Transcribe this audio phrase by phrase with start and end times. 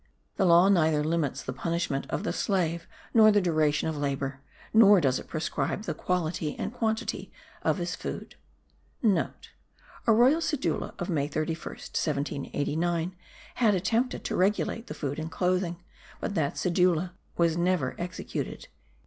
[0.37, 4.41] The law neither limits the punishment of the slave, nor the duration of labour;
[4.73, 7.31] nor does it prescribe the quality and quantity
[7.61, 8.33] of his food.*
[8.69, 9.29] (* A
[10.11, 13.15] royal cedula of May 31st, 1789
[13.61, 15.79] had attempted to regulate the food and clothing;
[16.19, 18.69] but that cedula was never executed.)